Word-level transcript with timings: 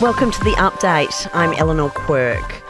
Welcome 0.00 0.30
to 0.30 0.44
the 0.44 0.52
update. 0.52 1.28
I'm 1.34 1.54
Eleanor 1.54 1.90
Quirk. 1.90 2.62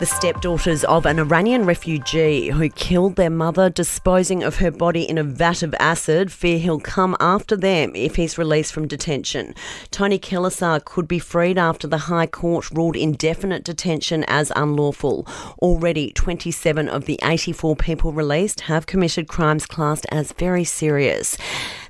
The 0.00 0.06
stepdaughters 0.06 0.82
of 0.82 1.06
an 1.06 1.20
Iranian 1.20 1.64
refugee 1.64 2.48
who 2.48 2.68
killed 2.70 3.14
their 3.14 3.30
mother, 3.30 3.70
disposing 3.70 4.42
of 4.42 4.56
her 4.56 4.72
body 4.72 5.04
in 5.04 5.16
a 5.16 5.22
vat 5.22 5.62
of 5.62 5.76
acid, 5.78 6.32
fear 6.32 6.58
he'll 6.58 6.80
come 6.80 7.16
after 7.20 7.54
them 7.56 7.92
if 7.94 8.16
he's 8.16 8.36
released 8.36 8.72
from 8.72 8.88
detention. 8.88 9.54
Tony 9.92 10.18
Kelesar 10.18 10.84
could 10.84 11.06
be 11.06 11.20
freed 11.20 11.56
after 11.56 11.86
the 11.86 11.98
High 11.98 12.26
Court 12.26 12.68
ruled 12.72 12.96
indefinite 12.96 13.62
detention 13.62 14.24
as 14.26 14.50
unlawful. 14.56 15.24
Already, 15.60 16.10
27 16.10 16.88
of 16.88 17.04
the 17.04 17.20
84 17.22 17.76
people 17.76 18.12
released 18.12 18.62
have 18.62 18.86
committed 18.86 19.28
crimes 19.28 19.66
classed 19.66 20.06
as 20.10 20.32
very 20.32 20.64
serious. 20.64 21.38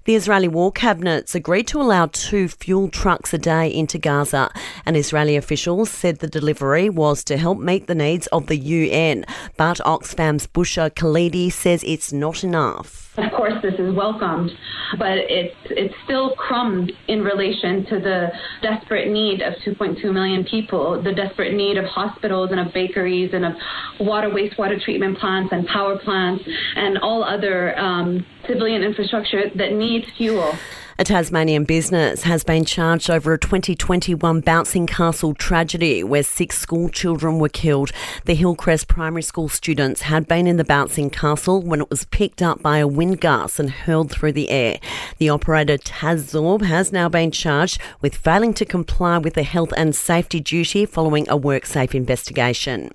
The 0.05 0.17
Israeli 0.17 0.49
War 0.49 0.73
Cabinet's 0.73 1.37
agreed 1.37 1.69
to 1.69 1.81
allow 1.81 2.07
two 2.07 2.49
fuel 2.49 2.89
trucks 2.89 3.33
a 3.33 3.39
day 3.39 3.73
into 3.73 3.99
Gaza, 3.99 4.51
and 4.85 4.97
Israeli 4.97 5.37
officials 5.37 5.91
said 5.91 6.19
the 6.19 6.27
delivery 6.27 6.91
was 6.91 7.23
to 7.25 7.37
help 7.37 7.61
meet 7.61 7.87
the 7.87 7.95
needs 7.95 8.27
of 8.29 8.49
the 8.49 8.57
UN. 8.57 9.25
But 9.57 9.81
Oxfam's 9.87 10.49
Bushra 10.49 10.91
Khalidi 10.91 11.53
says 11.53 11.85
it's 11.85 12.13
not 12.13 12.43
enough. 12.43 13.03
Of 13.19 13.31
course, 13.33 13.53
this 13.61 13.75
is 13.79 13.95
welcomed, 13.95 14.51
but 14.99 15.19
it's 15.19 15.55
it's 15.67 15.95
still 16.05 16.35
crumbs 16.35 16.91
in 17.09 17.23
relation 17.23 17.85
to 17.91 18.01
the 18.01 18.29
desperate 18.63 19.13
need 19.13 19.43
of 19.43 19.53
2.2 19.67 20.03
million 20.15 20.45
people, 20.45 21.03
the 21.03 21.13
desperate 21.13 21.53
need 21.53 21.77
of 21.77 21.85
hospitals 21.85 22.51
and 22.53 22.59
of 22.59 22.73
bakeries 22.73 23.35
and 23.35 23.45
of 23.45 23.53
water, 24.01 24.31
wastewater 24.31 24.83
treatment 24.83 25.19
plants 25.19 25.53
and 25.53 25.67
power 25.67 25.99
plants 25.99 26.43
and 26.75 26.97
all 27.01 27.23
other 27.23 27.79
um, 27.79 28.25
civilian 28.49 28.83
infrastructure 28.83 29.43
that 29.57 29.73
needs 29.73 29.92
fuel. 30.01 30.59
A 31.03 31.05
Tasmanian 31.05 31.65
business 31.65 32.23
has 32.23 32.45
been 32.45 32.65
charged 32.65 33.11
over 33.11 33.33
a 33.33 33.39
2021 33.39 34.41
Bouncing 34.41 34.87
Castle 34.87 35.35
tragedy 35.35 36.05
where 36.05 36.23
six 36.23 36.57
school 36.57 36.89
children 36.89 37.41
were 37.41 37.49
killed. 37.49 37.91
The 38.25 38.37
Hillcrest 38.37 38.87
Primary 38.87 39.23
School 39.23 39.49
students 39.49 40.03
had 40.03 40.29
been 40.29 40.47
in 40.47 40.59
the 40.59 40.65
Bouncing 40.65 41.11
Castle 41.11 41.61
when 41.61 41.81
it 41.81 41.91
was 41.91 42.05
picked 42.05 42.41
up 42.41 42.63
by 42.63 42.79
a 42.79 42.87
wind 42.87 43.21
gust 43.21 43.59
and 43.59 43.69
hurled 43.69 44.13
through 44.13 44.31
the 44.31 44.49
air. 44.49 44.79
The 45.19 45.29
operator 45.29 45.77
Taz-Zorb 45.77 46.63
has 46.63 46.93
now 46.93 47.09
been 47.09 47.33
charged 47.33 47.81
with 48.01 48.15
failing 48.15 48.55
to 48.55 48.65
comply 48.65 49.19
with 49.19 49.35
the 49.35 49.43
health 49.43 49.75
and 49.77 49.97
safety 49.97 50.39
duty 50.39 50.87
following 50.87 51.29
a 51.29 51.37
WorkSafe 51.37 51.97
investigation. 51.97 52.93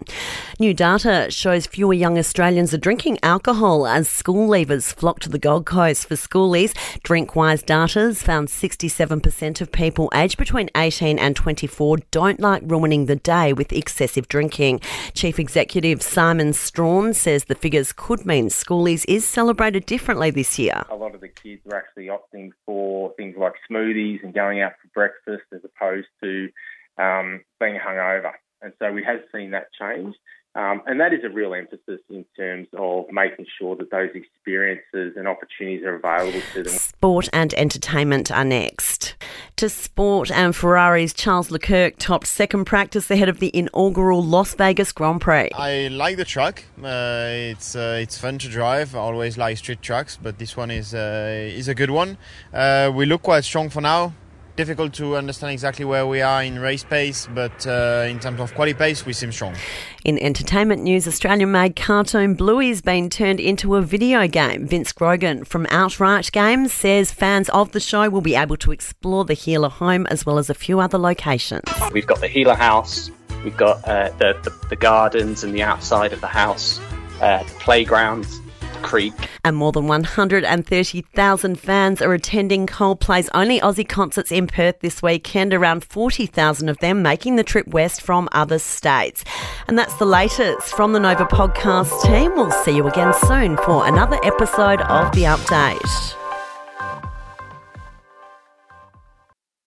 New 0.62 0.74
data 0.74 1.28
shows 1.30 1.68
fewer 1.68 1.94
young 1.94 2.18
Australians 2.18 2.74
are 2.74 2.78
drinking 2.78 3.20
alcohol 3.22 3.86
as 3.86 4.08
school 4.08 4.48
leavers 4.48 4.94
flock 4.94 5.20
to 5.20 5.28
the 5.28 5.38
Gold 5.38 5.66
Coast 5.66 6.08
for 6.08 6.16
schoolies. 6.16 6.72
DrinkWise 7.04 7.66
data 7.66 7.97
found 7.98 8.48
67% 8.48 9.60
of 9.60 9.72
people 9.72 10.12
aged 10.14 10.38
between 10.38 10.70
18 10.78 11.18
and 11.18 11.36
24 11.36 11.98
don't 12.12 12.40
like 12.40 12.62
ruining 12.64 13.08
the 13.08 13.16
day 13.16 13.54
with 13.54 13.74
excessive 13.74 14.28
drinking. 14.28 14.82
Chief 15.16 15.40
Executive 15.40 16.04
Simon 16.04 16.54
Strahan 16.54 17.16
says 17.16 17.46
the 17.46 17.56
figures 17.56 17.92
could 17.94 18.24
mean 18.24 18.50
schoolies 18.50 19.04
is 19.08 19.26
celebrated 19.26 19.88
differently 19.88 20.30
this 20.30 20.60
year. 20.60 20.84
A 20.92 20.96
lot 20.96 21.16
of 21.16 21.22
the 21.22 21.28
kids 21.28 21.64
are 21.72 21.76
actually 21.76 22.06
opting 22.06 22.52
for 22.68 23.16
things 23.18 23.36
like 23.36 23.54
smoothies 23.68 24.24
and 24.24 24.32
going 24.32 24.62
out 24.62 24.74
for 24.80 24.90
breakfast 24.94 25.46
as 25.52 25.62
opposed 25.64 26.08
to 26.22 26.50
um, 27.00 27.42
being 27.60 27.80
hungover. 27.80 28.34
And 28.62 28.74
so 28.78 28.92
we 28.92 29.04
have 29.06 29.22
seen 29.34 29.52
that 29.52 29.70
change. 29.74 30.16
Um, 30.58 30.82
and 30.88 31.00
that 31.00 31.14
is 31.14 31.24
a 31.24 31.30
real 31.30 31.54
emphasis 31.54 32.02
in 32.10 32.26
terms 32.36 32.68
of 32.76 33.06
making 33.12 33.46
sure 33.60 33.76
that 33.76 33.92
those 33.92 34.10
experiences 34.16 35.14
and 35.16 35.28
opportunities 35.28 35.86
are 35.86 35.96
available 35.96 36.42
to 36.54 36.64
them. 36.64 36.74
Sport 36.74 37.30
and 37.32 37.54
entertainment 37.54 38.32
are 38.32 38.44
next. 38.44 39.14
To 39.58 39.70
sport 39.70 40.32
and 40.32 40.56
Ferrari's 40.56 41.14
Charles 41.14 41.52
Leclerc 41.52 41.98
topped 42.00 42.26
second 42.26 42.66
practice 42.66 43.12
ahead 43.12 43.30
of 43.30 43.40
the 43.40 43.56
inaugural 43.56 44.24
Las 44.24 44.56
Vegas 44.56 44.92
Grand 44.92 45.22
Prix. 45.22 45.52
I 45.54 45.90
like 45.90 46.18
the 46.18 46.26
truck. 46.26 46.64
Uh, 46.84 47.28
it's 47.54 47.76
uh, 47.76 48.00
it's 48.02 48.18
fun 48.18 48.40
to 48.40 48.50
drive. 48.50 48.96
I 48.96 49.00
always 49.00 49.38
like 49.38 49.58
street 49.58 49.84
trucks, 49.84 50.18
but 50.20 50.40
this 50.40 50.58
one 50.58 50.72
is 50.72 50.96
uh, 50.96 51.52
is 51.54 51.68
a 51.68 51.76
good 51.76 51.92
one. 51.92 52.18
Uh, 52.52 52.92
we 52.92 53.06
look 53.06 53.22
quite 53.22 53.44
strong 53.44 53.70
for 53.70 53.82
now 53.82 54.14
difficult 54.58 54.92
to 54.96 55.16
understand 55.16 55.54
exactly 55.54 55.86
where 55.86 56.06
we 56.06 56.20
are 56.20 56.44
in 56.44 56.60
race 56.60 56.84
pace, 56.84 57.28
but 57.34 57.66
uh, 57.66 58.06
in 58.10 58.20
terms 58.20 58.42
of 58.42 58.54
quality 58.56 58.74
pace, 58.74 59.06
we 59.06 59.14
seem 59.14 59.32
strong. 59.32 59.56
In 60.04 60.20
entertainment 60.20 60.82
news, 60.82 61.08
Australian 61.08 61.52
made 61.52 61.76
cartoon 61.76 62.36
Bluey's 62.36 62.82
been 62.82 63.10
turned 63.10 63.40
into 63.40 63.76
a 63.76 63.82
video 63.82 64.28
game. 64.28 64.68
Vince 64.68 64.92
Grogan 64.92 65.46
from 65.46 65.68
Outright 65.70 66.32
Games 66.32 66.74
says 66.74 67.12
fans 67.12 67.48
of 67.50 67.72
the 67.72 67.80
show 67.80 68.10
will 68.10 68.22
be 68.22 68.36
able 68.36 68.58
to 68.58 68.72
explore 68.72 69.24
the 69.24 69.36
Heeler 69.36 69.70
home 69.70 70.08
as 70.08 70.26
well 70.26 70.40
as 70.40 70.50
a 70.50 70.56
few 70.56 70.80
other 70.80 70.98
locations. 70.98 71.64
We've 71.94 72.08
got 72.08 72.20
the 72.20 72.28
Heeler 72.28 72.56
house, 72.56 73.12
we've 73.44 73.56
got 73.56 73.88
uh, 73.88 74.10
the, 74.18 74.34
the, 74.44 74.68
the, 74.70 74.76
gardens 74.76 75.44
and 75.44 75.54
the 75.54 75.62
outside 75.62 76.12
of 76.12 76.22
the 76.22 76.28
house, 76.28 76.80
uh, 77.22 77.44
the 77.44 77.54
playgrounds 77.60 78.42
the 78.78 78.88
Creek. 78.88 79.14
And 79.48 79.56
more 79.56 79.72
than 79.72 79.88
130,000 79.88 81.56
fans 81.58 82.02
are 82.02 82.14
attending 82.14 82.68
Coldplay's 82.68 83.30
only 83.34 83.62
Aussie 83.62 83.88
concerts 83.88 84.30
in 84.30 84.46
Perth 84.46 84.82
this 84.82 85.02
weekend, 85.02 85.54
around 85.54 85.86
40,000 85.86 86.68
of 86.68 86.78
them 86.80 87.02
making 87.02 87.38
the 87.38 87.46
trip 87.46 87.66
west 87.66 88.02
from 88.02 88.28
other 88.34 88.60
states. 88.60 89.24
And 89.70 89.80
that's 89.80 89.94
the 89.94 90.06
latest 90.06 90.76
from 90.76 90.92
the 90.92 91.00
Nova 91.00 91.24
podcast 91.24 92.04
team. 92.04 92.34
We'll 92.36 92.52
see 92.52 92.76
you 92.76 92.90
again 92.90 93.14
soon 93.14 93.56
for 93.56 93.88
another 93.88 94.20
episode 94.22 94.82
of 94.82 95.14
The 95.14 95.24
Update. 95.24 96.27